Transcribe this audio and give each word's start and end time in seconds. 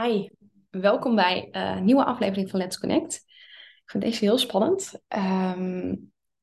Hi, 0.00 0.28
welkom 0.70 1.14
bij 1.14 1.48
eh, 1.50 1.76
een 1.76 1.84
nieuwe 1.84 2.04
aflevering 2.04 2.50
van 2.50 2.60
Let's 2.60 2.78
Connect. 2.78 3.14
Ik 3.84 3.90
vind 3.90 4.02
deze 4.02 4.24
heel 4.24 4.38
spannend. 4.38 5.00
Ehm, 5.08 5.94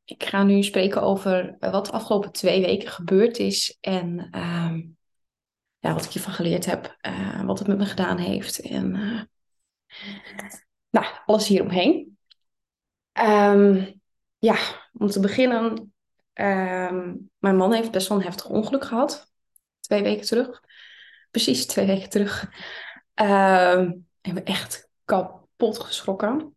ik 0.06 0.24
ga 0.24 0.44
nu 0.44 0.64
spreken 0.64 1.02
over 1.02 1.56
wat 1.60 1.86
de 1.86 1.92
afgelopen 1.92 2.32
twee 2.32 2.62
weken 2.62 2.90
gebeurd 2.90 3.38
is 3.38 3.78
en 3.82 4.28
ehm, 4.32 4.82
ja, 5.80 5.94
wat 5.94 6.06
ik 6.06 6.12
hiervan 6.12 6.34
geleerd 6.34 6.66
heb, 6.66 6.98
uh, 7.02 7.44
wat 7.44 7.60
het 7.60 7.68
met 7.68 7.78
me 7.78 7.86
gedaan 7.86 8.18
heeft 8.18 8.60
en 8.60 8.96
uh, 8.96 9.22
nou, 10.90 11.06
alles 11.26 11.48
hieromheen. 11.48 12.18
Um, 13.22 14.02
ja, 14.38 14.58
om 14.94 15.08
te 15.08 15.20
beginnen, 15.20 15.94
mijn 17.38 17.56
man 17.56 17.74
heeft 17.74 17.92
best 17.92 18.08
wel 18.08 18.18
een 18.18 18.24
heftig 18.24 18.46
ongeluk 18.46 18.86
gehad, 18.86 19.32
twee 19.80 20.04
weken 20.04 20.26
terug. 20.26 20.62
Precies 21.32 21.66
twee 21.66 21.86
weken 21.86 22.10
terug. 22.10 22.50
Uh, 23.22 23.92
ik 24.22 24.34
ben 24.34 24.46
echt 24.46 24.90
kapot 25.06 25.80
geschrokken. 25.80 26.54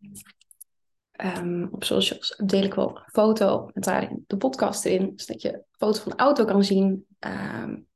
Um, 1.37 1.67
op 1.71 1.83
socials 1.83 2.41
deel 2.45 2.63
ik 2.63 2.73
wel 2.73 2.97
een 2.97 3.03
foto 3.11 3.69
met 3.73 3.83
daarin 3.83 4.23
de 4.27 4.37
podcast 4.37 4.85
erin, 4.85 5.13
zodat 5.15 5.41
je 5.41 5.53
een 5.53 5.63
foto 5.71 6.01
van 6.01 6.11
de 6.11 6.17
auto 6.17 6.45
kan 6.45 6.63
zien. 6.63 7.05
Um, 7.19 7.87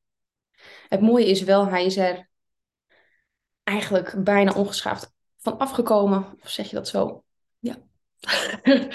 het 0.88 1.02
mooie 1.02 1.26
is 1.26 1.44
wel, 1.44 1.68
hij 1.68 1.86
is 1.86 1.98
er 1.98 2.30
eigenlijk 3.64 4.24
bijna 4.24 4.54
ongeschaafd 4.54 5.14
van 5.38 5.58
afgekomen. 5.58 6.26
Of 6.42 6.50
zeg 6.50 6.70
je 6.70 6.76
dat 6.76 6.88
zo? 6.88 7.24
Ja. 7.60 7.76
uh, 8.64 8.88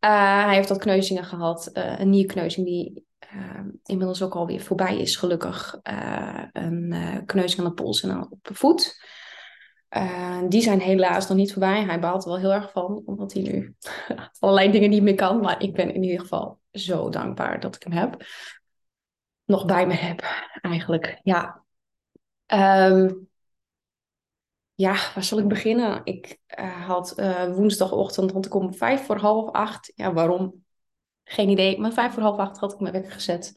hij 0.46 0.54
heeft 0.54 0.68
wat 0.68 0.78
kneuzingen 0.78 1.24
gehad. 1.24 1.70
Uh, 1.72 1.98
een 1.98 2.10
nierkneuzing 2.10 2.66
die 2.66 3.06
uh, 3.34 3.60
inmiddels 3.84 4.22
ook 4.22 4.34
alweer 4.34 4.60
voorbij 4.60 4.98
is, 4.98 5.16
gelukkig. 5.16 5.80
Uh, 5.82 6.42
een 6.52 6.92
uh, 6.92 7.16
kneuzing 7.26 7.60
aan 7.60 7.68
de 7.68 7.82
pols 7.82 8.02
en 8.02 8.30
op 8.30 8.44
de 8.44 8.54
voet. 8.54 9.02
die 10.48 10.62
zijn 10.62 10.80
helaas 10.80 11.28
nog 11.28 11.36
niet 11.36 11.52
voorbij. 11.52 11.84
Hij 11.84 12.00
baalt 12.00 12.22
er 12.22 12.30
wel 12.30 12.38
heel 12.38 12.52
erg 12.52 12.70
van, 12.70 13.02
omdat 13.04 13.32
hij 13.32 13.42
nu 13.42 13.74
allerlei 14.38 14.70
dingen 14.70 14.90
niet 14.90 15.02
meer 15.02 15.14
kan. 15.14 15.40
Maar 15.40 15.62
ik 15.62 15.72
ben 15.74 15.94
in 15.94 16.02
ieder 16.02 16.20
geval 16.20 16.58
zo 16.70 17.08
dankbaar 17.08 17.60
dat 17.60 17.74
ik 17.74 17.82
hem 17.82 17.92
heb. 17.92 18.16
Nog 19.44 19.64
bij 19.64 19.86
me 19.86 19.94
heb, 19.94 20.22
eigenlijk. 20.60 21.20
Ja. 21.22 21.64
Um, 22.46 23.28
ja, 24.74 24.92
waar 25.14 25.24
zal 25.24 25.38
ik 25.38 25.48
beginnen? 25.48 26.00
Ik 26.04 26.38
had 26.86 27.14
woensdagochtend, 27.54 28.32
want 28.32 28.44
ik 28.44 28.50
kom 28.50 28.74
vijf 28.74 29.06
voor 29.06 29.16
half 29.16 29.52
acht. 29.52 29.92
Ja, 29.94 30.12
waarom? 30.12 30.66
Geen 31.28 31.48
idee. 31.48 31.78
Maar 31.78 31.92
vijf 31.92 32.12
voor 32.12 32.22
half 32.22 32.38
acht 32.38 32.58
had 32.58 32.72
ik 32.72 32.80
mijn 32.80 32.92
wekker 32.92 33.12
gezet. 33.12 33.52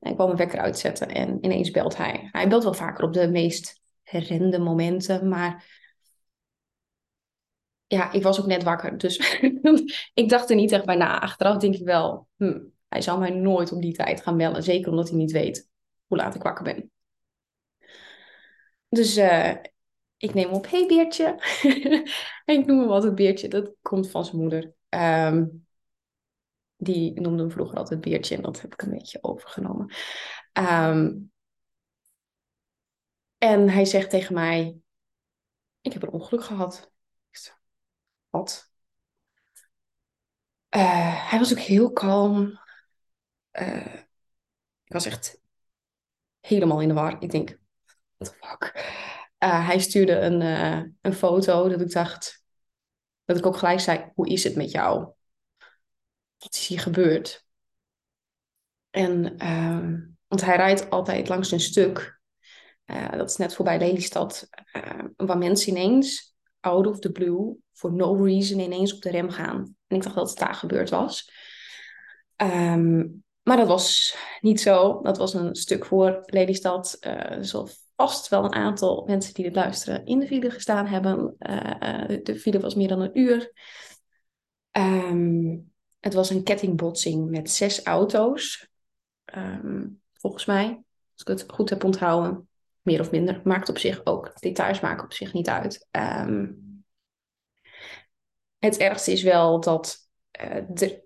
En 0.00 0.10
ik 0.10 0.14
kwam 0.14 0.26
mijn 0.26 0.38
wekker 0.38 0.60
uitzetten 0.60 1.08
en 1.08 1.44
ineens 1.44 1.70
belt 1.70 1.96
hij. 1.96 2.28
Hij 2.32 2.48
belt 2.48 2.62
wel 2.62 2.74
vaker 2.74 3.04
op 3.04 3.12
de 3.12 3.28
meest 3.28 3.80
herende 4.02 4.58
momenten, 4.58 5.28
maar 5.28 5.78
ja, 7.86 8.12
ik 8.12 8.22
was 8.22 8.40
ook 8.40 8.46
net 8.46 8.62
wakker. 8.62 8.98
Dus 8.98 9.40
ik 10.14 10.28
dacht 10.28 10.50
er 10.50 10.56
niet 10.56 10.72
echt 10.72 10.84
bij 10.84 10.96
na. 10.96 11.20
Achteraf 11.20 11.56
denk 11.56 11.74
ik 11.74 11.84
wel, 11.84 12.28
hm, 12.36 12.60
hij 12.88 13.00
zal 13.02 13.18
mij 13.18 13.30
nooit 13.30 13.72
op 13.72 13.82
die 13.82 13.92
tijd 13.92 14.22
gaan 14.22 14.36
bellen. 14.36 14.62
Zeker 14.62 14.90
omdat 14.90 15.08
hij 15.08 15.18
niet 15.18 15.32
weet 15.32 15.68
hoe 16.06 16.16
laat 16.16 16.34
ik 16.34 16.42
wakker 16.42 16.64
ben. 16.64 16.90
Dus 18.88 19.18
uh, 19.18 19.54
ik 20.16 20.34
neem 20.34 20.50
op, 20.50 20.70
hey 20.70 20.86
Beertje. 20.86 21.24
en 22.44 22.58
ik 22.60 22.66
noem 22.66 22.80
hem 22.80 22.90
altijd 22.90 23.14
Beertje, 23.14 23.48
dat 23.48 23.72
komt 23.82 24.10
van 24.10 24.24
zijn 24.24 24.40
moeder. 24.40 24.72
Um, 24.88 25.66
die 26.80 27.20
noemde 27.20 27.42
hem 27.42 27.50
vroeger 27.50 27.76
altijd 27.76 28.00
Beertje 28.00 28.36
en 28.36 28.42
dat 28.42 28.60
heb 28.60 28.72
ik 28.72 28.82
een 28.82 28.90
beetje 28.90 29.22
overgenomen. 29.22 29.94
Um, 30.52 31.32
en 33.38 33.68
hij 33.68 33.84
zegt 33.84 34.10
tegen 34.10 34.34
mij, 34.34 34.76
ik 35.80 35.92
heb 35.92 36.02
een 36.02 36.10
ongeluk 36.10 36.44
gehad. 36.44 36.92
Wat? 38.28 38.72
Uh, 40.76 41.30
hij 41.30 41.38
was 41.38 41.52
ook 41.52 41.58
heel 41.58 41.92
kalm. 41.92 42.60
Uh, 43.52 43.94
ik 44.84 44.92
was 44.92 45.06
echt 45.06 45.40
helemaal 46.40 46.80
in 46.80 46.88
de 46.88 46.94
war. 46.94 47.22
Ik 47.22 47.30
denk, 47.30 47.58
what 48.16 48.32
the 48.32 48.46
fuck? 48.46 48.72
Uh, 49.38 49.66
hij 49.66 49.78
stuurde 49.78 50.12
een, 50.12 50.40
een 51.00 51.14
foto 51.14 51.68
dat 51.68 51.80
ik 51.80 51.92
dacht, 51.92 52.44
dat 53.24 53.36
ik 53.36 53.46
ook 53.46 53.56
gelijk 53.56 53.80
zei, 53.80 54.10
hoe 54.14 54.28
is 54.28 54.44
het 54.44 54.56
met 54.56 54.70
jou? 54.70 55.12
Wat 56.40 56.54
is 56.54 56.66
hier 56.66 56.80
gebeurd? 56.80 57.44
En, 58.90 59.34
uh, 59.42 60.00
want 60.26 60.44
hij 60.44 60.56
rijdt 60.56 60.90
altijd 60.90 61.28
langs 61.28 61.50
een 61.50 61.60
stuk, 61.60 62.20
uh, 62.86 63.10
dat 63.10 63.30
is 63.30 63.36
net 63.36 63.54
voorbij 63.54 63.78
Lelystad, 63.78 64.48
uh, 64.76 65.04
waar 65.16 65.38
mensen 65.38 65.70
ineens, 65.70 66.34
out 66.60 66.86
of 66.86 66.98
the 66.98 67.12
blue, 67.12 67.56
for 67.72 67.92
no 67.92 68.24
reason 68.24 68.58
ineens 68.58 68.94
op 68.94 69.02
de 69.02 69.10
rem 69.10 69.30
gaan. 69.30 69.76
En 69.86 69.96
ik 69.96 70.02
dacht 70.02 70.14
dat 70.14 70.28
het 70.28 70.38
daar 70.38 70.54
gebeurd 70.54 70.90
was. 70.90 71.32
Um, 72.36 73.24
maar 73.42 73.56
dat 73.56 73.66
was 73.66 74.16
niet 74.40 74.60
zo. 74.60 75.00
Dat 75.02 75.18
was 75.18 75.34
een 75.34 75.54
stuk 75.54 75.84
voor 75.84 76.22
Lelystad. 76.26 76.96
Uh, 77.00 77.54
er 77.54 77.72
vast 77.96 78.28
wel 78.28 78.44
een 78.44 78.54
aantal 78.54 79.04
mensen 79.06 79.34
die 79.34 79.44
dit 79.44 79.54
luisteren 79.54 80.06
in 80.06 80.18
de 80.18 80.26
file 80.26 80.50
gestaan 80.50 80.86
hebben. 80.86 81.34
de 82.22 82.36
file 82.38 82.60
was 82.60 82.74
meer 82.74 82.88
dan 82.88 83.00
een 83.00 83.18
uur. 83.18 83.52
Um, 84.72 85.69
het 86.00 86.14
was 86.14 86.30
een 86.30 86.42
kettingbotsing 86.42 87.30
met 87.30 87.50
zes 87.50 87.82
auto's. 87.82 88.68
Um, 89.34 90.00
volgens 90.12 90.44
mij, 90.44 90.82
als 91.12 91.22
ik 91.22 91.26
het 91.28 91.44
goed 91.48 91.70
heb 91.70 91.84
onthouden. 91.84 92.48
Meer 92.82 93.00
of 93.00 93.10
minder. 93.10 93.40
Maakt 93.44 93.68
op 93.68 93.78
zich 93.78 94.00
ook. 94.04 94.40
Details 94.40 94.80
maken 94.80 95.04
op 95.04 95.12
zich 95.12 95.32
niet 95.32 95.48
uit. 95.48 95.88
Um, 95.90 96.84
het 98.58 98.76
ergste 98.76 99.12
is 99.12 99.22
wel 99.22 99.60
dat 99.60 99.98
uh, 100.42 100.64
de, 100.68 101.04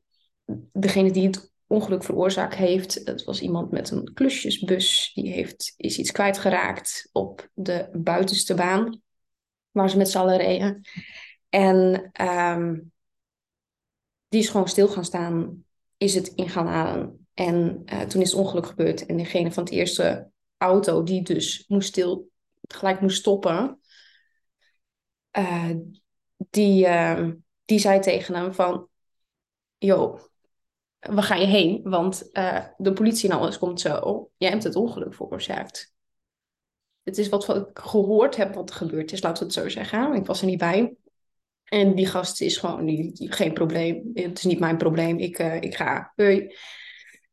degene 0.73 1.11
die 1.11 1.27
het 1.27 1.53
ongeluk 1.67 2.05
veroorzaakt 2.05 2.55
heeft, 2.55 2.95
het 2.95 3.25
was 3.25 3.41
iemand 3.41 3.71
met 3.71 3.91
een 3.91 4.13
klusjesbus. 4.15 5.11
Die 5.15 5.33
heeft, 5.33 5.75
is 5.77 5.99
iets 5.99 6.11
kwijtgeraakt 6.11 7.09
op 7.13 7.49
de 7.55 7.89
buitenste 7.93 8.55
baan. 8.55 9.03
Waar 9.71 9.91
ze 9.91 9.97
met 9.97 10.09
z'n 10.09 10.19
allen 10.19 10.37
reden. 10.37 10.81
En 11.49 12.11
um, 12.23 12.93
die 14.35 14.43
is 14.43 14.49
gewoon 14.49 14.69
stil 14.69 14.89
gaan 14.89 15.05
staan, 15.05 15.65
is 15.97 16.15
het 16.15 16.27
in 16.27 16.49
gaan 16.49 16.67
halen. 16.67 17.27
En 17.35 17.83
uh, 17.93 18.01
toen 18.01 18.21
is 18.21 18.31
het 18.31 18.41
ongeluk 18.41 18.67
gebeurd. 18.67 19.07
En 19.07 19.17
degene 19.17 19.53
van 19.53 19.65
het 19.65 19.73
eerste 19.73 20.31
auto, 20.57 21.03
die 21.03 21.23
dus 21.23 21.65
moest 21.69 21.89
stil, 21.89 22.29
gelijk 22.69 23.01
moest 23.01 23.19
stoppen, 23.19 23.81
uh, 25.39 25.71
die, 26.37 26.87
uh, 26.87 27.31
die 27.65 27.79
zei 27.79 28.01
tegen 28.01 28.35
hem 28.35 28.55
van, 28.55 28.89
joh, 29.79 30.21
waar 30.99 31.23
ga 31.23 31.35
je 31.35 31.47
heen? 31.47 31.81
Want 31.83 32.31
de 32.77 32.93
politie 32.95 33.31
en 33.31 33.39
alles 33.39 33.59
komt 33.59 33.81
zo. 33.81 34.31
Jij 34.37 34.51
hebt 34.51 34.65
het 34.65 34.77
ongeluk 34.77 35.15
veroorzaakt. 35.15 35.95
Het 37.03 37.19
is 37.19 37.29
wat 37.29 37.49
ik 37.49 37.79
gehoord 37.79 38.37
heb 38.37 38.55
wat 38.55 38.71
er 38.71 38.77
gebeurd 38.77 39.13
is, 39.13 39.23
laten 39.23 39.39
we 39.39 39.45
het 39.45 39.63
zo 39.63 39.69
zeggen. 39.69 40.15
Ik 40.15 40.27
was 40.27 40.41
er 40.41 40.47
niet 40.47 40.59
bij. 40.59 40.97
En 41.75 41.95
die 41.95 42.07
gast 42.07 42.41
is 42.41 42.57
gewoon 42.57 42.85
die, 42.85 43.33
geen 43.33 43.53
probleem. 43.53 44.11
Het 44.15 44.39
is 44.39 44.45
niet 44.45 44.59
mijn 44.59 44.77
probleem. 44.77 45.19
Ik, 45.19 45.39
uh, 45.39 45.61
ik 45.61 45.75
ga. 45.75 46.13
Hoi. 46.17 46.57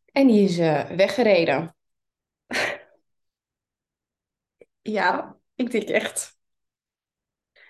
En 0.05 0.27
die 0.27 0.43
is 0.43 0.57
uh, 0.57 0.89
weggereden. 0.89 1.75
ja, 4.81 5.37
ik 5.55 5.71
denk 5.71 5.89
echt. 5.89 6.37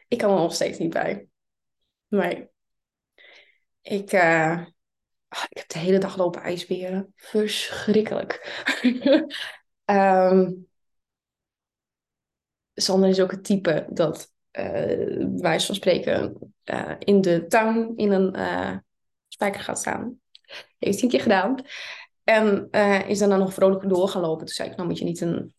Ik 0.08 0.18
kan 0.18 0.32
er 0.32 0.40
nog 0.40 0.54
steeds 0.54 0.78
niet 0.78 0.94
bij. 0.94 1.28
Nee. 2.08 2.50
Ik, 3.82 4.14
uh, 4.14 4.66
ik 5.50 5.58
heb 5.58 5.68
de 5.68 5.80
hele 5.80 5.98
dag 5.98 6.18
lopen 6.18 6.42
ijsberen. 6.42 7.14
Verschrikkelijk. 7.16 8.62
um, 9.86 10.68
Sander 12.74 13.10
is 13.10 13.22
ook 13.22 13.32
het 13.32 13.44
type 13.44 13.88
dat 13.90 14.32
uh, 14.60 15.28
wijze 15.36 15.66
van 15.66 15.76
spreken, 15.76 16.54
uh, 16.66 16.92
in 17.00 17.22
de 17.22 17.46
tuin 17.48 17.94
in 17.96 18.12
een 18.12 18.38
uh, 18.38 18.78
spijker 19.28 19.62
gaat 19.62 19.80
staan. 19.80 20.20
Heeft 20.78 20.96
hij 20.96 21.04
een 21.04 21.10
keer 21.10 21.22
gedaan. 21.22 21.56
En 22.24 22.70
is 23.08 23.20
daarna 23.20 23.38
nog 23.38 23.54
vrolijk 23.54 23.90
door 23.90 24.08
gaan 24.08 24.22
lopen. 24.22 24.46
Toen 24.46 24.56
zei 24.56 24.70
ik, 24.70 24.76
nou 24.76 24.88
moet 24.88 24.98
je 24.98 25.06
niet 25.06 25.22
een... 25.22 25.54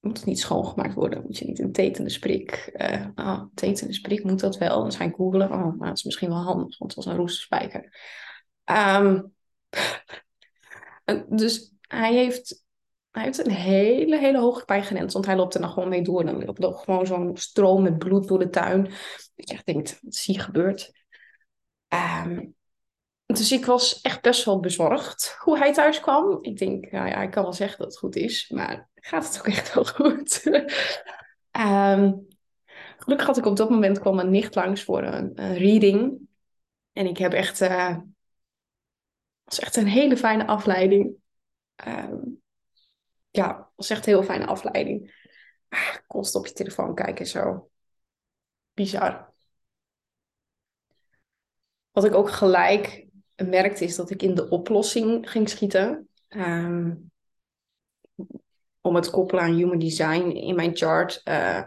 Moet 0.00 0.16
het 0.16 0.26
niet 0.26 0.40
schoongemaakt 0.40 0.94
worden? 0.94 1.22
Moet 1.22 1.38
je 1.38 1.44
niet 1.44 1.58
een 1.58 1.72
tetende 1.72 2.10
sprik? 2.10 2.72
Oh, 3.14 3.42
tetende 3.54 3.92
sprik 3.92 4.24
moet 4.24 4.40
dat 4.40 4.58
wel. 4.58 4.80
Dan 4.80 4.92
ga 4.92 5.04
ik 5.04 5.14
googlen. 5.14 5.50
Oh, 5.50 5.58
nou, 5.58 5.78
dat 5.78 5.96
is 5.96 6.02
misschien 6.02 6.28
wel 6.28 6.42
handig, 6.42 6.78
want 6.78 6.94
het 6.94 7.04
was 7.04 7.14
een 7.14 7.20
roeste 7.20 7.40
spijker. 7.40 7.90
Um, 8.70 9.34
dus 11.28 11.72
hij 11.80 12.14
heeft 12.14 12.61
hij 13.12 13.22
heeft 13.22 13.46
een 13.46 13.52
hele, 13.52 14.18
hele 14.18 14.38
hoge 14.38 14.64
pijngrens, 14.64 15.12
want 15.12 15.26
hij 15.26 15.36
loopt 15.36 15.54
er 15.54 15.60
nog 15.60 15.72
gewoon 15.72 15.88
mee 15.88 16.02
door. 16.02 16.24
Dan 16.24 16.54
loopt 16.56 16.84
gewoon 16.84 17.06
zo'n 17.06 17.36
stroom 17.36 17.82
met 17.82 17.98
bloed 17.98 18.28
door 18.28 18.38
de 18.38 18.48
tuin. 18.48 18.82
Dat 19.34 19.48
je 19.48 19.54
echt 19.54 19.66
denkt, 19.66 19.98
wat 20.02 20.12
is 20.12 20.26
hier 20.26 20.40
gebeurd? 20.40 20.92
Um, 21.88 22.54
dus 23.26 23.52
ik 23.52 23.64
was 23.64 24.00
echt 24.00 24.22
best 24.22 24.44
wel 24.44 24.60
bezorgd 24.60 25.36
hoe 25.38 25.58
hij 25.58 25.72
thuis 25.72 26.00
kwam. 26.00 26.38
Ik 26.40 26.58
denk, 26.58 26.90
nou 26.90 27.08
ja, 27.08 27.22
ik 27.22 27.30
kan 27.30 27.42
wel 27.42 27.52
zeggen 27.52 27.78
dat 27.78 27.86
het 27.86 27.98
goed 27.98 28.16
is, 28.16 28.48
maar 28.48 28.88
gaat 28.94 29.26
het 29.26 29.38
ook 29.38 29.46
echt 29.46 29.74
wel 29.74 29.84
goed? 29.84 30.46
um, 30.46 32.26
gelukkig 33.02 33.26
had 33.26 33.38
ik 33.38 33.46
op 33.46 33.56
dat 33.56 33.70
moment 33.70 33.98
kwam 33.98 34.18
een 34.18 34.30
nicht 34.30 34.54
langs 34.54 34.82
voor 34.82 35.02
een, 35.02 35.32
een 35.34 35.54
reading. 35.54 36.18
En 36.92 37.06
ik 37.06 37.18
heb 37.18 37.32
echt, 37.32 37.60
uh, 37.60 37.96
was 39.44 39.60
echt 39.60 39.76
een 39.76 39.86
hele 39.86 40.16
fijne 40.16 40.46
afleiding. 40.46 41.14
Uh, 41.86 42.12
ja, 43.32 43.70
was 43.76 43.90
echt 43.90 44.06
een 44.06 44.12
heel 44.12 44.22
fijne 44.22 44.46
afleiding. 44.46 45.26
Ah, 45.68 45.96
constant 46.06 46.44
op 46.44 46.50
je 46.50 46.56
telefoon 46.56 46.94
kijken 46.94 47.26
zo. 47.26 47.70
Bizar. 48.74 49.32
Wat 51.90 52.04
ik 52.04 52.14
ook 52.14 52.30
gelijk 52.30 53.06
merkte 53.36 53.84
is 53.84 53.96
dat 53.96 54.10
ik 54.10 54.22
in 54.22 54.34
de 54.34 54.48
oplossing 54.48 55.30
ging 55.30 55.48
schieten. 55.48 56.08
Um, 56.28 57.10
om 58.80 58.94
het 58.94 59.10
koppelen 59.10 59.44
aan 59.44 59.54
human 59.54 59.78
design 59.78 60.30
in 60.30 60.54
mijn 60.54 60.76
chart 60.76 61.20
uh, 61.24 61.62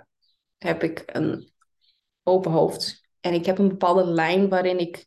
heb 0.58 0.84
ik 0.84 1.04
een 1.06 1.52
open 2.24 2.52
hoofd. 2.52 3.08
En 3.20 3.34
ik 3.34 3.46
heb 3.46 3.58
een 3.58 3.68
bepaalde 3.68 4.06
lijn 4.06 4.50
waarin 4.50 4.80
ik 4.80 5.06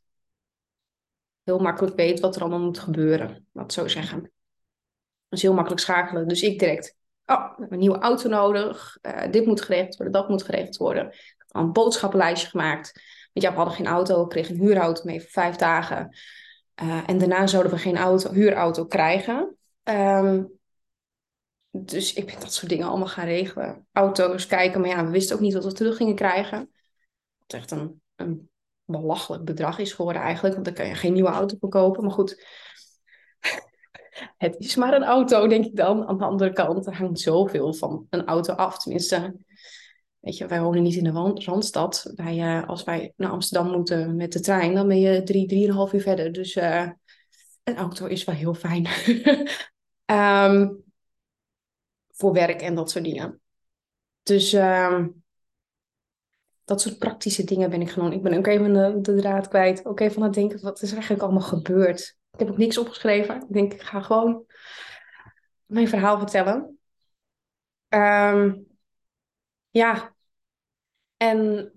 heel 1.42 1.58
makkelijk 1.58 1.96
weet 1.96 2.20
wat 2.20 2.36
er 2.36 2.40
allemaal 2.40 2.60
moet 2.60 2.78
gebeuren. 2.78 3.46
Laat 3.52 3.72
zo 3.72 3.88
zeggen. 3.88 4.32
Dat 5.28 5.38
is 5.38 5.42
heel 5.42 5.54
makkelijk 5.54 5.82
schakelen. 5.82 6.28
Dus 6.28 6.42
ik 6.42 6.58
direct, 6.58 6.96
oh, 7.26 7.58
we 7.58 7.66
een 7.68 7.78
nieuwe 7.78 7.98
auto 7.98 8.28
nodig. 8.28 8.98
Uh, 9.02 9.30
dit 9.30 9.46
moet 9.46 9.60
geregeld 9.60 9.96
worden, 9.96 10.14
dat 10.14 10.28
moet 10.28 10.42
geregeld 10.42 10.76
worden. 10.76 11.06
Ik 11.06 11.34
heb 11.38 11.46
al 11.48 11.62
een 11.62 11.72
boodschappenlijstje 11.72 12.48
gemaakt. 12.48 12.92
Want 13.32 13.46
ja, 13.46 13.50
we 13.50 13.56
hadden 13.56 13.74
geen 13.74 13.86
auto. 13.86 14.22
Ik 14.22 14.28
kreeg 14.28 14.48
een 14.48 14.60
huurauto 14.60 15.02
mee 15.04 15.20
voor 15.20 15.30
vijf 15.30 15.56
dagen. 15.56 16.16
Uh, 16.82 17.02
en 17.06 17.18
daarna 17.18 17.46
zouden 17.46 17.72
we 17.72 17.78
geen 17.78 17.96
auto, 17.96 18.32
huurauto 18.32 18.86
krijgen. 18.86 19.56
Um, 19.82 20.58
dus 21.70 22.12
ik 22.12 22.26
ben 22.26 22.40
dat 22.40 22.52
soort 22.52 22.68
dingen 22.68 22.88
allemaal 22.88 23.08
gaan 23.08 23.26
regelen. 23.26 23.86
Auto's 23.92 24.46
kijken, 24.46 24.80
maar 24.80 24.90
ja, 24.90 25.04
we 25.04 25.10
wisten 25.10 25.36
ook 25.36 25.42
niet 25.42 25.54
wat 25.54 25.64
we 25.64 25.72
terug 25.72 25.96
gingen 25.96 26.14
krijgen. 26.14 26.70
Wat 27.38 27.60
echt 27.60 27.70
een, 27.70 28.02
een 28.16 28.50
belachelijk 28.84 29.44
bedrag 29.44 29.78
is 29.78 29.92
geworden 29.92 30.22
eigenlijk. 30.22 30.54
Want 30.54 30.66
dan 30.66 30.74
kan 30.74 30.86
je 30.86 30.94
geen 30.94 31.12
nieuwe 31.12 31.28
auto 31.28 31.56
verkopen. 31.60 32.02
Maar 32.02 32.12
goed, 32.12 32.44
het 34.36 34.56
is 34.58 34.76
maar 34.76 34.94
een 34.94 35.04
auto, 35.04 35.46
denk 35.46 35.64
ik 35.64 35.76
dan. 35.76 36.06
Aan 36.06 36.18
de 36.18 36.24
andere 36.24 36.52
kant, 36.52 36.86
er 36.86 36.96
hangt 36.96 37.20
zoveel 37.20 37.74
van 37.74 38.06
een 38.10 38.24
auto 38.24 38.52
af. 38.52 38.78
Tenminste, 38.78 39.36
weet 40.20 40.36
je, 40.36 40.46
wij 40.46 40.60
wonen 40.60 40.82
niet 40.82 40.94
in 40.94 41.04
de 41.04 41.40
Randstad. 41.44 42.12
Wij, 42.14 42.36
uh, 42.36 42.68
als 42.68 42.84
wij 42.84 43.12
naar 43.16 43.30
Amsterdam 43.30 43.72
moeten 43.72 44.16
met 44.16 44.32
de 44.32 44.40
trein, 44.40 44.74
dan 44.74 44.88
ben 44.88 45.00
je 45.00 45.22
drie, 45.22 45.46
drieënhalf 45.46 45.92
uur 45.92 46.00
verder. 46.00 46.32
Dus 46.32 46.56
uh, 46.56 46.90
een 47.64 47.76
auto 47.76 48.06
is 48.06 48.24
wel 48.24 48.34
heel 48.34 48.54
fijn. 48.54 48.86
um, 50.50 50.82
voor 52.18 52.32
werk 52.32 52.60
en 52.60 52.74
dat 52.74 52.90
soort 52.90 53.04
dingen. 53.04 53.40
Dus 54.22 54.54
uh, 54.54 55.04
dat 56.64 56.80
soort 56.80 56.98
praktische 56.98 57.44
dingen 57.44 57.70
ben 57.70 57.80
ik 57.80 57.90
gewoon. 57.90 58.12
Ik 58.12 58.22
ben 58.22 58.38
ook 58.38 58.46
even 58.46 58.72
de, 58.72 58.98
de 59.00 59.14
draad 59.14 59.48
kwijt. 59.48 59.86
Ook 59.86 60.00
even 60.00 60.16
aan 60.16 60.22
het 60.22 60.34
denken, 60.34 60.60
wat 60.60 60.82
is 60.82 60.92
eigenlijk 60.92 61.22
allemaal 61.22 61.40
gebeurd? 61.40 62.17
Ik 62.38 62.44
heb 62.44 62.52
ook 62.52 62.58
niks 62.58 62.78
opgeschreven. 62.78 63.36
Ik 63.36 63.52
denk, 63.52 63.72
ik 63.72 63.82
ga 63.82 64.00
gewoon 64.00 64.44
mijn 65.66 65.88
verhaal 65.88 66.18
vertellen. 66.18 66.78
Um, 67.88 68.66
ja. 69.70 70.14
En 71.16 71.72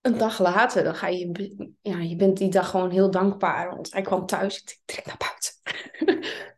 een 0.00 0.18
dag 0.18 0.38
later, 0.38 0.84
dan 0.84 0.94
ga 0.94 1.06
je, 1.06 1.72
ja, 1.82 1.98
je 1.98 2.16
bent 2.16 2.36
die 2.36 2.50
dag 2.50 2.70
gewoon 2.70 2.90
heel 2.90 3.10
dankbaar. 3.10 3.70
Want 3.70 3.92
hij 3.92 4.02
kwam 4.02 4.26
thuis, 4.26 4.62
ik 4.62 4.78
trek 4.84 5.06
naar 5.06 5.16
buiten. 5.18 5.52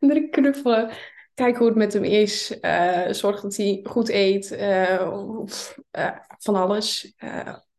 en 0.16 0.30
knuffelen. 0.30 0.90
Kijk 1.34 1.56
hoe 1.56 1.66
het 1.66 1.76
met 1.76 1.92
hem 1.92 2.04
is. 2.04 2.58
Uh, 2.60 3.08
zorg 3.10 3.40
dat 3.40 3.56
hij 3.56 3.80
goed 3.82 4.08
eet. 4.08 4.52
Uh, 4.52 5.40
uh, 5.92 6.18
van 6.38 6.54
alles. 6.54 7.14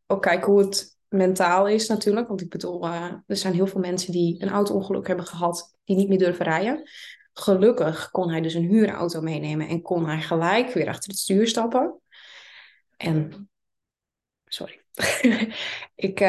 ook 0.06 0.22
kijken 0.22 0.52
hoe 0.52 0.60
het 0.60 0.95
mentaal 1.08 1.68
is 1.68 1.88
natuurlijk. 1.88 2.28
Want 2.28 2.40
ik 2.40 2.50
bedoel, 2.50 2.86
er 2.86 3.22
zijn 3.26 3.54
heel 3.54 3.66
veel 3.66 3.80
mensen 3.80 4.12
die 4.12 4.42
een 4.42 4.50
auto-ongeluk 4.50 5.06
hebben 5.06 5.26
gehad. 5.26 5.76
Die 5.84 5.96
niet 5.96 6.08
meer 6.08 6.18
durven 6.18 6.44
rijden. 6.44 6.90
Gelukkig 7.32 8.10
kon 8.10 8.30
hij 8.30 8.40
dus 8.40 8.54
een 8.54 8.68
huurauto 8.68 9.20
meenemen. 9.20 9.68
En 9.68 9.82
kon 9.82 10.06
hij 10.06 10.20
gelijk 10.20 10.72
weer 10.72 10.88
achter 10.88 11.10
het 11.10 11.18
stuur 11.18 11.46
stappen. 11.48 12.00
En... 12.96 13.48
Sorry. 14.44 14.84
ik 15.94 16.20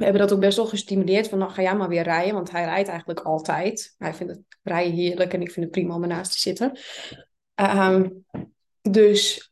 we 0.00 0.06
hebben 0.06 0.22
dat 0.22 0.32
ook 0.32 0.40
best 0.40 0.56
wel 0.56 0.66
gestimuleerd. 0.66 1.28
Van 1.28 1.38
nou 1.38 1.50
ga 1.50 1.62
jij 1.62 1.76
maar 1.76 1.88
weer 1.88 2.02
rijden. 2.02 2.34
Want 2.34 2.50
hij 2.50 2.64
rijdt 2.64 2.88
eigenlijk 2.88 3.20
altijd. 3.20 3.94
Hij 3.98 4.14
vindt 4.14 4.32
het 4.32 4.42
rijden 4.62 4.92
heerlijk. 4.92 5.32
En 5.32 5.40
ik 5.40 5.50
vind 5.50 5.64
het 5.64 5.74
prima 5.74 5.94
om 5.94 6.02
ernaast 6.02 6.32
te 6.32 6.38
zitten. 6.38 6.78
Um, 7.54 8.24
dus 8.80 9.50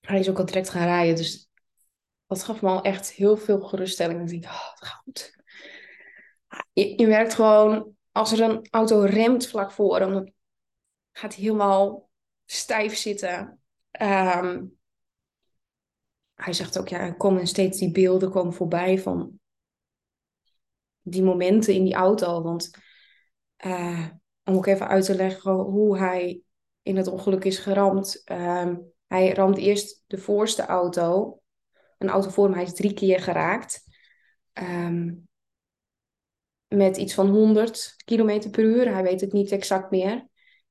hij 0.00 0.18
is 0.18 0.28
ook 0.28 0.38
al 0.38 0.44
direct 0.44 0.70
gaan 0.70 0.86
rijden. 0.86 1.16
Dus 1.16 1.48
dat 2.34 2.44
gaf 2.44 2.62
me 2.62 2.68
al 2.68 2.82
echt 2.82 3.12
heel 3.12 3.36
veel 3.36 3.60
geruststelling. 3.60 4.20
Ik 4.20 4.28
denk, 4.28 4.44
oh, 4.44 4.70
dat 4.70 4.88
gaat 4.88 5.00
goed. 5.04 5.40
Je, 6.72 7.06
merkt 7.06 7.34
gewoon, 7.34 7.96
als 8.12 8.32
er 8.32 8.40
een 8.40 8.66
auto 8.70 9.00
remt 9.00 9.46
vlak 9.46 9.72
voor 9.72 9.98
dan 9.98 10.32
gaat 11.12 11.34
hij 11.34 11.44
helemaal 11.44 12.10
stijf 12.44 12.96
zitten. 12.96 13.60
Um, 14.00 14.78
hij 16.34 16.52
zegt 16.52 16.78
ook, 16.78 16.88
ja, 16.88 16.98
er 16.98 17.16
komen 17.16 17.46
steeds 17.46 17.78
die 17.78 17.90
beelden 17.90 18.30
komen 18.30 18.52
voorbij 18.52 18.98
van 18.98 19.40
die 21.02 21.22
momenten 21.22 21.74
in 21.74 21.84
die 21.84 21.94
auto. 21.94 22.42
Want 22.42 22.70
uh, 23.64 24.08
om 24.44 24.54
ook 24.54 24.66
even 24.66 24.88
uit 24.88 25.04
te 25.04 25.14
leggen 25.14 25.52
hoe 25.52 25.98
hij 25.98 26.40
in 26.82 26.96
het 26.96 27.06
ongeluk 27.06 27.44
is 27.44 27.58
geramd. 27.58 28.22
Uh, 28.24 28.74
hij 29.06 29.32
ramt 29.32 29.58
eerst 29.58 30.04
de 30.06 30.18
voorste 30.18 30.62
auto. 30.62 31.41
Een 32.02 32.08
auto 32.08 32.30
voor 32.30 32.44
hem, 32.44 32.54
hij 32.54 32.62
is 32.62 32.74
drie 32.74 32.94
keer 32.94 33.20
geraakt. 33.20 33.84
Um, 34.52 35.28
met 36.68 36.96
iets 36.96 37.14
van 37.14 37.28
100 37.28 37.94
km 38.04 38.50
per 38.50 38.64
uur. 38.64 38.92
Hij 38.92 39.02
weet 39.02 39.20
het 39.20 39.32
niet 39.32 39.50
exact 39.50 39.90
meer. 39.90 40.26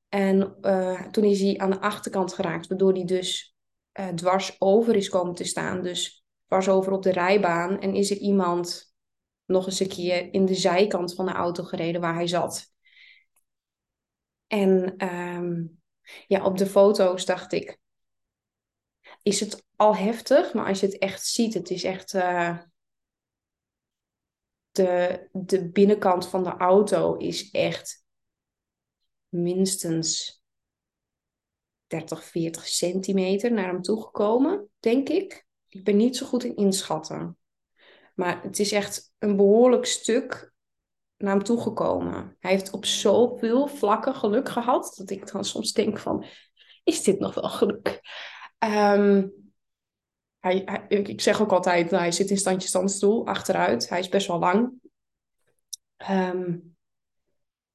En 0.08 0.56
uh, 0.60 1.02
toen 1.02 1.24
is 1.24 1.40
hij 1.40 1.58
aan 1.58 1.70
de 1.70 1.80
achterkant 1.80 2.34
geraakt, 2.34 2.66
waardoor 2.66 2.92
hij 2.92 3.04
dus 3.04 3.56
uh, 4.00 4.08
dwars 4.08 4.56
over 4.58 4.96
is 4.96 5.08
komen 5.08 5.34
te 5.34 5.44
staan. 5.44 5.82
Dus 5.82 6.24
dwars 6.46 6.68
over 6.68 6.92
op 6.92 7.02
de 7.02 7.12
rijbaan. 7.12 7.80
En 7.80 7.94
is 7.94 8.10
er 8.10 8.16
iemand 8.16 8.94
nog 9.44 9.66
eens 9.66 9.80
een 9.80 9.88
keer 9.88 10.32
in 10.32 10.44
de 10.44 10.54
zijkant 10.54 11.14
van 11.14 11.26
de 11.26 11.32
auto 11.32 11.64
gereden 11.64 12.00
waar 12.00 12.14
hij 12.14 12.26
zat. 12.26 12.70
En 14.46 15.04
um, 15.08 15.80
ja, 16.26 16.44
op 16.44 16.58
de 16.58 16.66
foto's 16.66 17.24
dacht 17.24 17.52
ik, 17.52 17.78
is 19.22 19.40
het 19.40 19.64
al 19.76 19.96
heftig, 19.96 20.54
maar 20.54 20.66
als 20.66 20.80
je 20.80 20.86
het 20.86 20.98
echt 20.98 21.26
ziet, 21.26 21.54
het 21.54 21.70
is 21.70 21.84
echt 21.84 22.14
uh, 22.14 22.58
de, 24.70 25.28
de 25.32 25.68
binnenkant 25.68 26.28
van 26.28 26.44
de 26.44 26.56
auto 26.56 27.16
is 27.16 27.50
echt 27.50 28.04
minstens 29.28 30.40
30, 31.86 32.24
40 32.24 32.68
centimeter 32.68 33.52
naar 33.52 33.66
hem 33.66 33.82
toe 33.82 34.02
gekomen, 34.02 34.68
denk 34.80 35.08
ik. 35.08 35.46
Ik 35.68 35.84
ben 35.84 35.96
niet 35.96 36.16
zo 36.16 36.26
goed 36.26 36.44
in 36.44 36.56
inschatten. 36.56 37.38
Maar 38.14 38.42
het 38.42 38.58
is 38.58 38.72
echt 38.72 39.12
een 39.18 39.36
behoorlijk 39.36 39.86
stuk 39.86 40.52
naar 41.16 41.34
hem 41.34 41.44
toegekomen. 41.44 42.36
Hij 42.38 42.50
heeft 42.50 42.70
op 42.70 42.84
zoveel 42.84 43.66
vlakken 43.66 44.14
geluk 44.14 44.48
gehad, 44.48 44.94
dat 44.96 45.10
ik 45.10 45.32
dan 45.32 45.44
soms 45.44 45.72
denk 45.72 45.98
van, 45.98 46.24
is 46.84 47.02
dit 47.02 47.18
nog 47.18 47.34
wel 47.34 47.48
geluk? 47.48 48.00
Um, 48.64 49.32
hij, 50.38 50.84
ik 50.88 51.20
zeg 51.20 51.42
ook 51.42 51.52
altijd, 51.52 51.90
nou, 51.90 52.02
hij 52.02 52.12
zit 52.12 52.30
in 52.30 52.36
standje 52.36 52.68
standstoel, 52.68 53.26
achteruit. 53.26 53.88
Hij 53.88 53.98
is 53.98 54.08
best 54.08 54.26
wel 54.26 54.38
lang. 54.38 54.72
Um, 56.10 56.76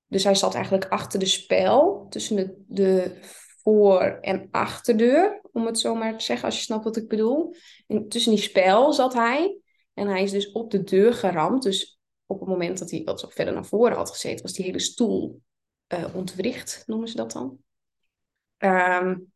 dus 0.05 0.23
hij 0.23 0.35
zat 0.35 0.53
eigenlijk 0.53 0.85
achter 0.85 1.19
de 1.19 1.25
spel, 1.25 2.05
tussen 2.09 2.35
de, 2.35 2.63
de 2.67 3.19
voor- 3.61 4.17
en 4.21 4.47
achterdeur, 4.51 5.41
om 5.51 5.65
het 5.65 5.79
zo 5.79 5.95
maar 5.95 6.17
te 6.17 6.23
zeggen, 6.23 6.45
als 6.45 6.57
je 6.57 6.63
snapt 6.63 6.83
wat 6.83 6.97
ik 6.97 7.07
bedoel. 7.07 7.55
En 7.87 8.07
tussen 8.07 8.31
die 8.31 8.41
spel 8.41 8.93
zat 8.93 9.13
hij 9.13 9.59
en 9.93 10.07
hij 10.07 10.23
is 10.23 10.31
dus 10.31 10.51
op 10.51 10.71
de 10.71 10.83
deur 10.83 11.13
geramd. 11.13 11.63
Dus 11.63 11.99
op 12.25 12.39
het 12.39 12.49
moment 12.49 12.77
dat 12.77 12.91
hij 12.91 13.01
wat 13.03 13.25
verder 13.29 13.53
naar 13.53 13.65
voren 13.65 13.97
had 13.97 14.09
gezeten, 14.09 14.41
was 14.41 14.53
die 14.53 14.65
hele 14.65 14.79
stoel 14.79 15.41
uh, 15.93 16.15
ontwricht, 16.15 16.83
noemen 16.85 17.07
ze 17.07 17.15
dat 17.15 17.31
dan. 17.31 17.57
Um, 18.57 19.31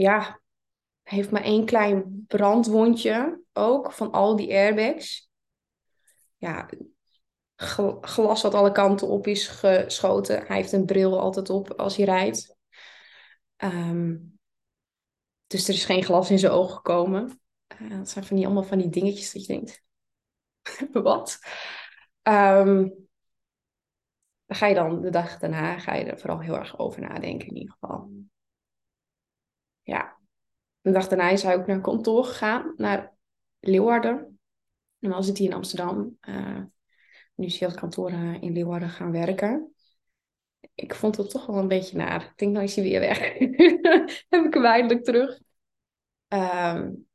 ja, 0.00 0.40
heeft 1.02 1.30
maar 1.30 1.42
één 1.42 1.64
klein 1.64 2.24
brandwondje 2.26 3.42
ook 3.52 3.92
van 3.92 4.10
al 4.10 4.36
die 4.36 4.50
airbags. 4.50 5.30
Ja, 6.36 6.68
glas 8.00 8.42
wat 8.42 8.54
alle 8.54 8.72
kanten 8.72 9.08
op 9.08 9.26
is 9.26 9.48
geschoten. 9.48 10.46
Hij 10.46 10.56
heeft 10.56 10.72
een 10.72 10.86
bril 10.86 11.20
altijd 11.20 11.50
op 11.50 11.72
als 11.72 11.96
hij 11.96 12.04
rijdt. 12.04 12.56
Um, 13.56 14.38
dus 15.46 15.68
er 15.68 15.74
is 15.74 15.84
geen 15.84 16.04
glas 16.04 16.30
in 16.30 16.38
zijn 16.38 16.52
ogen 16.52 16.74
gekomen. 16.74 17.40
Uh, 17.80 17.90
dat 17.90 18.08
zijn 18.10 18.24
van 18.24 18.36
die, 18.36 18.44
allemaal 18.44 18.64
van 18.64 18.78
die 18.78 18.90
dingetjes 18.90 19.32
dat 19.32 19.46
je 19.46 19.52
denkt, 19.52 19.82
wat? 20.92 21.38
Um, 22.22 23.08
ga 24.46 24.66
je 24.66 24.74
dan 24.74 25.00
de 25.00 25.10
dag 25.10 25.38
daarna 25.38 25.78
ga 25.78 25.94
je 25.94 26.04
er 26.04 26.18
vooral 26.18 26.40
heel 26.40 26.56
erg 26.56 26.78
over 26.78 27.00
nadenken 27.00 27.48
in 27.48 27.56
ieder 27.56 27.76
geval. 27.78 28.10
Ja, 29.90 30.18
de 30.80 30.90
dag 30.90 31.08
daarna 31.08 31.28
is 31.28 31.42
hij 31.42 31.54
ook 31.54 31.66
naar 31.66 31.80
kantoor 31.80 32.24
gegaan, 32.24 32.74
naar 32.76 33.14
Leeuwarden. 33.60 34.40
Normaal 34.98 35.22
zit 35.22 35.38
hij 35.38 35.46
in 35.46 35.52
Amsterdam. 35.52 36.18
Uh, 36.20 36.62
nu 37.34 37.46
is 37.46 37.58
hij 37.58 37.68
op 37.68 37.72
het 37.72 37.80
kantoor 37.80 38.10
uh, 38.10 38.42
in 38.42 38.52
Leeuwarden 38.52 38.88
gaan 38.88 39.12
werken. 39.12 39.74
Ik 40.74 40.94
vond 40.94 41.16
het 41.16 41.30
toch 41.30 41.46
wel 41.46 41.56
een 41.56 41.68
beetje 41.68 41.96
naar. 41.96 42.22
Ik 42.22 42.36
denk, 42.36 42.52
nou 42.52 42.64
is 42.64 42.74
hij 42.74 42.84
weer 42.84 43.00
weg. 43.00 43.18
Heb 44.28 44.44
ik 44.44 44.54
hem 44.54 44.64
eindelijk 44.64 45.04
terug. 45.04 45.40
Um, 46.28 47.08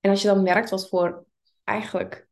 en 0.00 0.10
als 0.10 0.22
je 0.22 0.28
dan 0.28 0.42
merkt 0.42 0.70
wat 0.70 0.88
voor 0.88 1.26
eigenlijk 1.64 2.28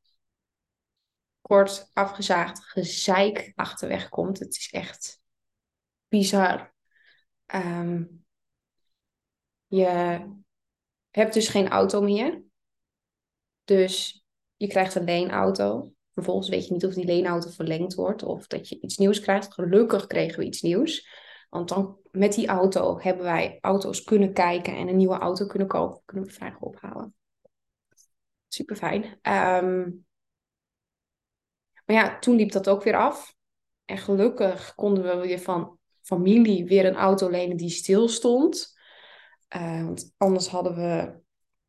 kort 1.41 1.91
afgezaagd 1.93 2.65
gezeik 2.65 3.53
achterweg 3.55 4.09
komt, 4.09 4.39
het 4.39 4.57
is 4.57 4.71
echt 4.71 5.21
bizar. 6.09 6.75
Um, 7.55 8.22
je 9.77 10.21
hebt 11.11 11.35
dus 11.35 11.49
geen 11.49 11.69
auto 11.69 12.01
meer. 12.01 12.43
Dus 13.65 14.25
je 14.57 14.67
krijgt 14.67 14.95
een 14.95 15.05
leenauto. 15.05 15.93
Vervolgens 16.15 16.49
weet 16.49 16.67
je 16.67 16.73
niet 16.73 16.87
of 16.87 16.95
die 16.95 17.05
leenauto 17.05 17.51
verlengd 17.51 17.95
wordt 17.95 18.23
of 18.23 18.47
dat 18.47 18.69
je 18.69 18.81
iets 18.81 18.97
nieuws 18.97 19.21
krijgt. 19.21 19.55
Gelukkig 19.55 20.07
kregen 20.07 20.39
we 20.39 20.45
iets 20.45 20.63
nieuws. 20.63 21.09
Want 21.51 21.69
dan 21.69 21.99
met 22.11 22.35
die 22.35 22.47
auto 22.47 23.01
hebben 23.01 23.25
wij 23.25 23.59
auto's 23.61 24.05
kunnen 24.05 24.33
kijken 24.33 24.77
en 24.77 24.89
een 24.89 24.97
nieuwe 24.97 25.19
auto 25.19 25.47
kunnen 25.47 25.69
kopen. 25.69 26.03
Kunnen 26.05 26.27
we 26.27 26.33
vrij 26.33 26.57
ophalen. 26.61 27.15
Super 28.49 28.77
fijn. 28.77 29.19
Ehm, 29.23 29.91
maar 31.85 31.97
ja, 31.97 32.19
toen 32.19 32.37
liep 32.37 32.53
dat 32.53 32.69
ook 32.69 32.83
weer 32.83 32.97
af. 32.97 33.35
En 33.85 33.99
gelukkig 33.99 34.75
konden 34.75 35.05
we 35.05 35.27
weer 35.27 35.41
van 35.41 35.79
familie 36.01 36.65
weer 36.65 36.87
een 36.87 36.97
auto 36.97 37.29
lenen 37.29 37.57
die 37.57 37.71
stil 37.71 38.09
stond. 38.09 38.81
Uh, 39.57 39.85
want 39.85 40.15
anders 40.17 40.49
hadden 40.49 40.75
we. 40.75 41.21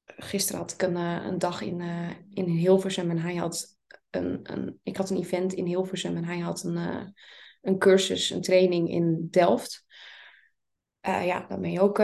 Gisteren 0.05 0.61
had 0.61 0.71
ik 0.71 0.81
een, 0.81 0.95
uh, 0.95 1.25
een 1.25 1.37
dag 1.37 1.61
in, 1.61 1.79
uh, 1.79 2.09
in 2.29 2.45
Hilversum 2.45 3.09
en 3.09 3.17
hij 3.17 3.35
had 3.35 3.77
een, 4.09 4.39
een. 4.43 4.79
Ik 4.83 4.97
had 4.97 5.09
een 5.09 5.17
event 5.17 5.53
in 5.53 5.65
Hilversum 5.65 6.17
en 6.17 6.25
hij 6.25 6.39
had 6.39 6.63
een, 6.63 6.77
een 7.61 7.77
cursus, 7.77 8.29
een 8.29 8.41
training 8.41 8.89
in 8.89 9.27
Delft. 9.31 9.85
ja, 11.01 11.45
dan 11.47 11.61
ben 11.61 11.71
je 11.71 11.81
ook 11.81 11.97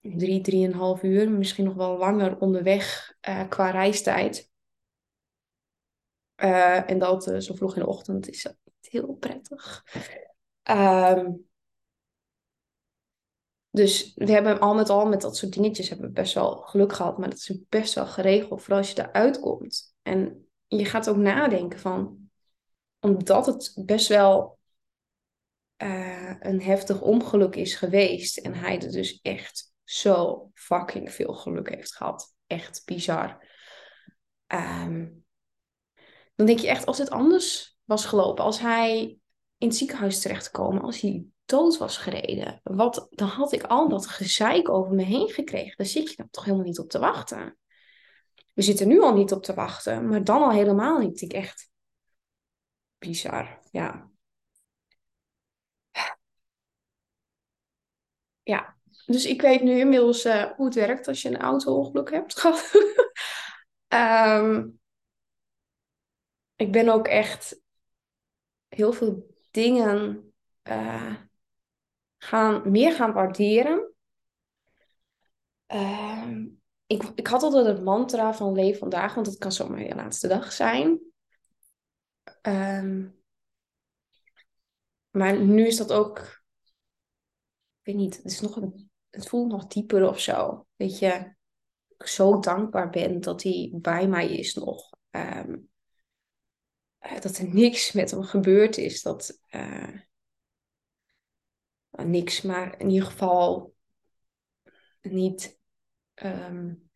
drie, 0.00 0.40
drieënhalf 0.40 1.02
uur, 1.02 1.30
misschien 1.30 1.64
nog 1.64 1.74
wel 1.74 1.98
langer 1.98 2.38
onderweg 2.38 3.14
qua 3.48 3.70
reistijd. 3.70 4.50
en 6.34 6.98
dat 6.98 7.24
zo 7.38 7.54
vroeg 7.54 7.74
in 7.74 7.82
de 7.82 7.88
ochtend 7.88 8.28
is 8.28 8.46
heel 8.80 9.14
prettig. 9.14 9.84
Um, 10.70 11.50
dus 13.74 14.12
we 14.14 14.32
hebben 14.32 14.60
al 14.60 14.74
met 14.74 14.88
al 14.88 15.06
met 15.06 15.20
dat 15.20 15.36
soort 15.36 15.52
dingetjes 15.52 15.88
hebben 15.88 16.06
we 16.06 16.12
best 16.12 16.34
wel 16.34 16.56
geluk 16.56 16.92
gehad. 16.92 17.18
Maar 17.18 17.28
dat 17.30 17.38
is 17.38 17.58
best 17.68 17.94
wel 17.94 18.06
geregeld. 18.06 18.60
Vooral 18.60 18.78
als 18.78 18.90
je 18.90 19.02
eruit 19.02 19.40
komt. 19.40 19.94
En 20.02 20.48
je 20.66 20.84
gaat 20.84 21.08
ook 21.08 21.16
nadenken 21.16 21.78
van... 21.78 22.30
Omdat 23.00 23.46
het 23.46 23.72
best 23.84 24.08
wel 24.08 24.58
uh, 25.82 26.34
een 26.40 26.62
heftig 26.62 27.00
ongeluk 27.00 27.56
is 27.56 27.74
geweest. 27.74 28.38
En 28.38 28.54
hij 28.54 28.80
er 28.80 28.92
dus 28.92 29.20
echt 29.22 29.72
zo 29.84 30.50
fucking 30.54 31.12
veel 31.12 31.34
geluk 31.34 31.68
heeft 31.68 31.96
gehad. 31.96 32.34
Echt 32.46 32.82
bizar. 32.84 33.48
Um, 34.46 35.24
dan 36.34 36.46
denk 36.46 36.58
je 36.58 36.68
echt, 36.68 36.86
als 36.86 36.98
het 36.98 37.10
anders 37.10 37.78
was 37.84 38.04
gelopen. 38.04 38.44
Als 38.44 38.60
hij 38.60 39.18
in 39.58 39.68
het 39.68 39.76
ziekenhuis 39.76 40.20
terecht 40.20 40.50
komen. 40.50 40.82
Als 40.82 41.00
hij 41.00 41.24
dood 41.44 41.78
was 41.78 41.96
gereden. 41.96 42.60
Wat, 42.62 43.06
dan 43.10 43.28
had 43.28 43.52
ik 43.52 43.62
al 43.62 43.88
dat 43.88 44.06
gezeik 44.06 44.68
over 44.68 44.94
me 44.94 45.02
heen 45.02 45.28
gekregen. 45.28 45.76
Daar 45.76 45.86
zit 45.86 46.10
je 46.10 46.16
dan 46.16 46.30
toch 46.30 46.44
helemaal 46.44 46.66
niet 46.66 46.78
op 46.78 46.90
te 46.90 46.98
wachten. 46.98 47.56
We 48.52 48.62
zitten 48.62 48.88
nu 48.88 49.00
al 49.00 49.14
niet 49.14 49.32
op 49.32 49.42
te 49.42 49.54
wachten, 49.54 50.08
maar 50.08 50.24
dan 50.24 50.42
al 50.42 50.50
helemaal 50.50 50.98
niet. 50.98 51.20
Ik 51.20 51.32
echt 51.32 51.70
bizar, 52.98 53.60
ja. 53.70 54.10
Ja, 58.42 58.76
dus 59.06 59.24
ik 59.24 59.40
weet 59.42 59.62
nu 59.62 59.78
inmiddels 59.78 60.24
uh, 60.24 60.52
hoe 60.56 60.64
het 60.64 60.74
werkt 60.74 61.08
als 61.08 61.22
je 61.22 61.28
een 61.28 61.40
auto-ongeluk 61.40 62.10
hebt 62.10 62.44
um, 63.88 64.80
ik 66.56 66.72
ben 66.72 66.88
ook 66.88 67.08
echt 67.08 67.60
heel 68.68 68.92
veel 68.92 69.36
dingen 69.50 70.32
uh, 70.68 71.14
gaan, 72.32 72.70
meer 72.70 72.92
gaan 72.92 73.12
waarderen. 73.12 73.94
Uh, 75.72 76.36
ik, 76.86 77.02
ik 77.14 77.26
had 77.26 77.42
altijd 77.42 77.66
het 77.66 77.84
mantra 77.84 78.34
van 78.34 78.52
leef 78.52 78.78
vandaag, 78.78 79.14
want 79.14 79.26
het 79.26 79.38
kan 79.38 79.52
zomaar 79.52 79.82
je 79.82 79.94
laatste 79.94 80.28
dag 80.28 80.52
zijn. 80.52 81.00
Um, 82.42 83.22
maar 85.10 85.38
nu 85.38 85.66
is 85.66 85.76
dat 85.76 85.92
ook, 85.92 86.18
ik 86.18 87.82
weet 87.82 87.96
niet, 87.96 88.16
het, 88.16 88.24
is 88.24 88.40
nog 88.40 88.56
een, 88.56 88.90
het 89.10 89.28
voelt 89.28 89.50
nog 89.50 89.66
dieper 89.66 90.08
of 90.08 90.20
zo. 90.20 90.66
Weet 90.76 90.98
je, 90.98 91.34
ik 91.98 92.06
zo 92.06 92.38
dankbaar 92.38 92.90
ben 92.90 93.20
dat 93.20 93.42
hij 93.42 93.70
bij 93.74 94.08
mij 94.08 94.32
is 94.32 94.54
nog. 94.54 94.90
Um, 95.10 95.70
dat 96.98 97.36
er 97.36 97.54
niks 97.54 97.92
met 97.92 98.10
hem 98.10 98.22
gebeurd 98.22 98.76
is. 98.76 99.02
Dat, 99.02 99.38
nou, 99.50 100.06
niks, 101.92 102.42
maar 102.42 102.80
in 102.80 102.90
ieder 102.90 103.08
geval 103.08 103.74
niet 105.00 105.60
um, 106.14 106.90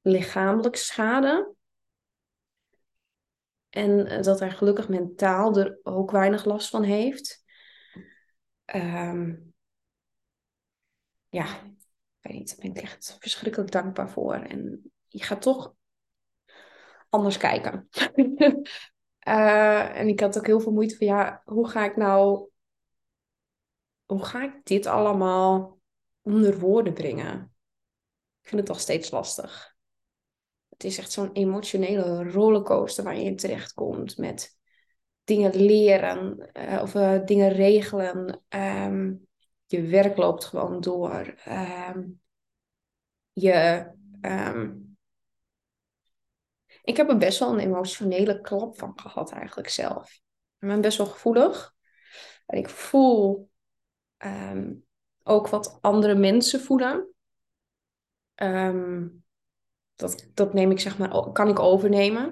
lichamelijk 0.00 0.76
schade. 0.76 1.54
En 3.68 4.06
eh, 4.06 4.22
dat 4.22 4.40
hij 4.40 4.50
gelukkig 4.50 4.88
mentaal 4.88 5.56
er 5.56 5.78
ook 5.82 6.10
weinig 6.10 6.44
last 6.44 6.68
van 6.68 6.82
heeft. 6.82 7.44
Um, 8.74 9.54
ja, 11.28 11.44
ik 11.64 11.72
weet 12.20 12.32
niet, 12.32 12.48
daar 12.48 12.58
ben 12.58 12.70
ik 12.70 12.82
echt 12.82 13.16
verschrikkelijk 13.20 13.70
dankbaar 13.70 14.10
voor. 14.10 14.34
En 14.34 14.92
je 15.06 15.22
gaat 15.22 15.42
toch 15.42 15.74
anders 17.08 17.36
kijken. 17.36 17.88
uh, 19.28 19.96
en 20.00 20.08
ik 20.08 20.20
had 20.20 20.38
ook 20.38 20.46
heel 20.46 20.60
veel 20.60 20.72
moeite 20.72 20.96
van, 20.96 21.06
ja, 21.06 21.42
hoe 21.44 21.68
ga 21.68 21.84
ik 21.84 21.96
nou 21.96 22.48
hoe 24.06 24.24
ga 24.24 24.42
ik 24.44 24.60
dit 24.64 24.86
allemaal 24.86 25.78
onder 26.22 26.58
woorden 26.58 26.92
brengen? 26.92 27.54
Ik 28.42 28.48
vind 28.48 28.60
het 28.60 28.70
toch 28.70 28.80
steeds 28.80 29.10
lastig. 29.10 29.74
Het 30.68 30.84
is 30.84 30.98
echt 30.98 31.12
zo'n 31.12 31.32
emotionele 31.32 32.30
rollercoaster 32.30 33.04
waar 33.04 33.16
je 33.16 33.24
in 33.24 33.36
terechtkomt 33.36 34.16
met 34.16 34.58
dingen 35.24 35.56
leren 35.56 36.50
uh, 36.52 36.82
of 36.82 36.94
uh, 36.94 37.24
dingen 37.24 37.48
regelen. 37.48 38.42
Um, 38.48 39.26
je 39.66 39.82
werk 39.82 40.16
loopt 40.16 40.44
gewoon 40.44 40.80
door. 40.80 41.34
Um, 41.48 42.20
je, 43.32 43.86
um, 44.20 44.96
ik 46.82 46.96
heb 46.96 47.08
er 47.08 47.16
best 47.16 47.38
wel 47.38 47.52
een 47.52 47.58
emotionele 47.58 48.40
klap 48.40 48.78
van 48.78 48.98
gehad 49.00 49.32
eigenlijk 49.32 49.68
zelf. 49.68 50.14
Ik 50.58 50.68
ben 50.68 50.80
best 50.80 50.98
wel 50.98 51.06
gevoelig. 51.06 51.74
En 52.46 52.58
ik 52.58 52.68
voel 52.68 53.50
um, 54.24 54.84
ook 55.22 55.48
wat 55.48 55.78
andere 55.80 56.14
mensen 56.14 56.60
voelen. 56.60 57.14
Um, 58.42 59.24
dat, 59.94 60.30
dat 60.34 60.54
neem 60.54 60.70
ik 60.70 60.80
zeg 60.80 60.98
maar, 60.98 61.32
kan 61.32 61.48
ik 61.48 61.58
overnemen. 61.58 62.24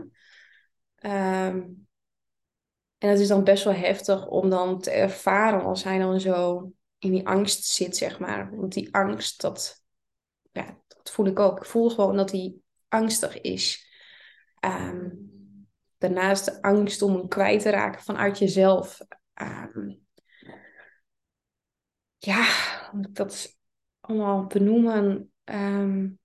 Um, 1.01 1.87
en 2.99 3.09
het 3.11 3.19
is 3.19 3.29
dan 3.29 3.45
best 3.45 3.65
wel 3.65 3.75
heftig 3.75 4.27
om 4.27 4.51
dan 4.51 4.81
te 4.81 4.91
ervaren 4.91 5.63
als 5.63 5.85
hij 5.85 5.99
dan 5.99 6.21
zo 6.21 6.73
in 6.99 7.11
die 7.11 7.27
angst 7.27 7.65
zit, 7.65 7.97
zeg 7.97 8.19
maar. 8.19 8.57
Want 8.57 8.73
die 8.73 8.95
angst, 8.95 9.41
dat, 9.41 9.83
ja, 10.53 10.79
dat 10.89 11.11
voel 11.11 11.27
ik 11.27 11.39
ook. 11.39 11.59
Ik 11.59 11.65
voel 11.65 11.91
gewoon 11.91 12.17
dat 12.17 12.31
hij 12.31 12.55
angstig 12.89 13.41
is. 13.41 13.93
Daarnaast 15.99 16.45
de 16.45 16.63
angst 16.63 17.03
om 17.03 17.15
hem 17.15 17.29
kwijt 17.29 17.63
te 17.63 17.71
raken 17.71 18.03
vanuit 18.03 18.39
jezelf. 18.39 19.01
Um, 19.43 20.04
ja, 22.25 22.47
dat 23.09 23.59
allemaal 24.01 24.47
benoemen. 24.47 25.33
Um, 25.45 26.19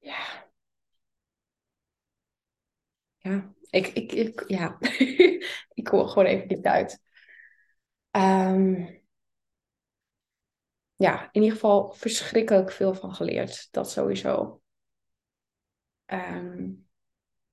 ja. 0.00 0.46
Ja, 3.18 3.54
ik, 3.70 3.86
ik, 3.86 4.12
ik, 4.12 4.44
ja. 4.46 4.76
ik 5.80 5.88
hoor 5.88 6.08
gewoon 6.08 6.28
even 6.28 6.48
dit 6.48 6.64
uit. 6.66 7.00
Um, 8.16 9.00
ja, 10.96 11.22
in 11.32 11.42
ieder 11.42 11.50
geval 11.58 11.92
verschrikkelijk 11.92 12.72
veel 12.72 12.94
van 12.94 13.14
geleerd. 13.14 13.68
Dat 13.70 13.90
sowieso. 13.90 14.62
Um, 16.06 16.88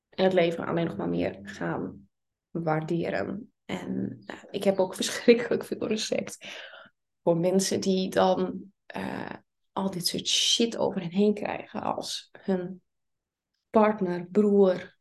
en 0.09 0.23
het 0.23 0.33
leven 0.33 0.65
alleen 0.65 0.85
nog 0.85 0.97
maar 0.97 1.09
meer 1.09 1.39
gaan 1.43 2.09
waarderen. 2.49 3.51
En 3.67 4.23
uh, 4.27 4.35
ik 4.51 4.63
heb 4.63 4.79
ook 4.79 4.95
verschrikkelijk 5.01 5.65
veel 5.65 5.87
respect 5.87 6.37
voor 7.23 7.37
mensen 7.37 7.79
die 7.79 8.09
dan 8.09 8.61
uh, 8.95 9.33
al 9.71 9.91
dit 9.91 10.07
soort 10.07 10.27
shit 10.27 10.77
over 10.77 11.01
hen 11.01 11.11
heen 11.11 11.33
krijgen. 11.33 11.81
Als 11.81 12.29
hun 12.41 12.81
partner, 13.69 14.27
broer, 14.31 14.95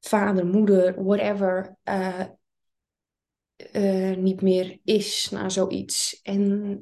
vader, 0.00 0.46
moeder, 0.46 1.04
whatever, 1.04 1.76
uh, 1.84 2.26
niet 4.16 4.42
meer 4.42 4.78
is 4.84 5.30
na 5.30 5.48
zoiets. 5.48 6.20
En 6.22 6.80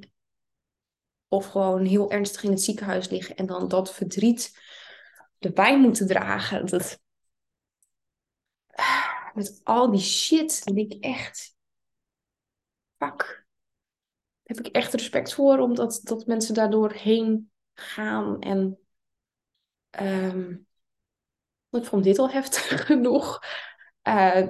of 1.28 1.46
gewoon 1.46 1.84
heel 1.84 2.10
ernstig 2.10 2.42
in 2.42 2.50
het 2.50 2.62
ziekenhuis 2.62 3.08
liggen 3.08 3.36
en 3.36 3.46
dan 3.46 3.68
dat 3.68 3.94
verdriet 3.94 4.58
erbij 5.38 5.80
moeten 5.80 6.06
dragen. 6.06 6.66
Dat, 6.66 7.02
met 9.34 9.60
al 9.64 9.90
die 9.90 10.00
shit, 10.00 10.64
denk 10.64 10.92
ik 10.92 11.04
echt, 11.04 11.56
fuck. 12.96 13.46
Heb 14.42 14.58
ik 14.58 14.66
echt 14.66 14.92
respect 14.92 15.34
voor, 15.34 15.58
omdat 15.58 16.00
dat 16.02 16.26
mensen 16.26 16.54
daardoor 16.54 16.92
heen 16.92 17.50
gaan. 17.74 18.40
En 18.40 18.78
um, 20.00 20.66
ik 21.70 21.84
vond 21.84 22.04
dit 22.04 22.18
al 22.18 22.30
heftig 22.30 22.86
genoeg. 22.86 23.40
Uh, 24.08 24.48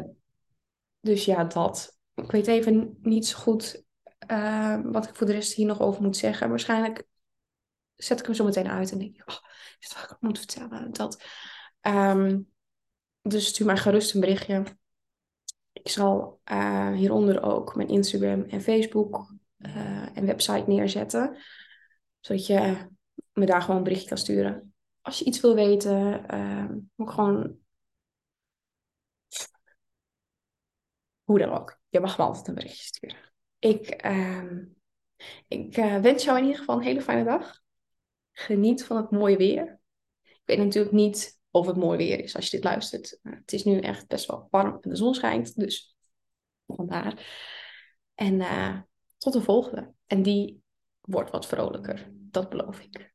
dus 1.00 1.25
ja, 1.25 1.45
dat. 1.45 1.99
Ik 2.14 2.31
weet 2.31 2.47
even 2.47 2.99
niet 3.03 3.26
zo 3.26 3.38
goed 3.38 3.85
uh, 4.31 4.81
wat 4.85 5.09
ik 5.09 5.14
voor 5.14 5.26
de 5.26 5.33
rest 5.33 5.53
hier 5.53 5.67
nog 5.67 5.81
over 5.81 6.03
moet 6.03 6.17
zeggen. 6.17 6.49
Waarschijnlijk 6.49 7.07
zet 7.95 8.19
ik 8.19 8.26
hem 8.26 8.35
zo 8.35 8.45
meteen 8.45 8.69
uit 8.69 8.93
en 8.93 8.99
denk 8.99 9.14
ik, 9.14 9.31
oh, 9.31 9.38
is 9.79 9.93
wat 9.95 10.11
ik 10.11 10.17
moet 10.21 10.38
vertellen? 10.38 10.93
Dat. 10.93 11.25
Um, 11.81 12.54
dus 13.28 13.47
stuur 13.47 13.66
mij 13.66 13.76
gerust 13.76 14.14
een 14.14 14.21
berichtje. 14.21 14.64
Ik 15.73 15.88
zal 15.88 16.40
uh, 16.50 16.93
hieronder 16.93 17.43
ook 17.43 17.75
mijn 17.75 17.88
Instagram 17.88 18.43
en 18.43 18.61
Facebook 18.61 19.35
uh, 19.59 20.16
en 20.16 20.26
website 20.26 20.64
neerzetten. 20.66 21.37
Zodat 22.21 22.47
je 22.47 22.88
me 23.33 23.47
daar 23.47 23.61
gewoon 23.61 23.76
een 23.76 23.83
berichtje 23.83 24.09
kan 24.09 24.19
sturen. 24.19 24.75
Als 25.00 25.19
je 25.19 25.25
iets 25.25 25.40
wil 25.40 25.54
weten, 25.54 26.25
uh, 26.35 26.71
ook 26.97 27.11
gewoon. 27.11 27.59
Hoe 31.23 31.38
dan 31.38 31.50
ook. 31.50 31.81
Je 31.88 32.00
mag 32.00 32.19
me 32.19 32.25
altijd 32.25 32.49
een 32.49 32.54
berichtje 32.54 32.85
sturen. 32.85 33.33
Ik, 33.59 34.04
uh, 34.04 34.50
ik 35.49 35.75
wens 35.76 36.25
jou 36.25 36.38
in 36.38 36.45
ieder 36.45 36.59
geval 36.59 36.76
een 36.76 36.83
hele 36.83 37.02
fijne 37.02 37.25
dag. 37.25 37.62
Geniet 38.33 38.85
van 38.85 38.97
het 38.97 39.11
mooie 39.11 39.37
weer. 39.37 39.81
Ik 40.23 40.43
weet 40.45 40.59
natuurlijk 40.59 40.95
niet 40.95 41.43
of 41.55 41.67
het 41.67 41.77
mooi 41.77 41.97
weer 41.97 42.21
is 42.21 42.37
als 42.37 42.45
je 42.45 42.57
dit 42.57 42.65
luistert. 42.65 43.19
het 43.23 43.53
is 43.53 43.65
nu 43.65 43.79
echt 43.79 44.07
best 44.07 44.27
wel 44.27 44.49
warm 44.51 44.79
en 44.81 44.91
de 44.91 44.97
zon 44.97 45.15
schijnt. 45.15 45.57
Dus 45.57 45.97
vandaar. 46.67 47.27
En 48.15 48.35
uh, 48.35 48.81
tot 49.19 49.33
de 49.33 49.43
volgende. 49.43 49.93
En 50.07 50.23
die 50.23 50.63
wordt 51.01 51.31
wat 51.31 51.47
vrolijker. 51.47 52.11
Dat 52.13 52.49
beloof 52.49 52.81
ik. 52.81 53.13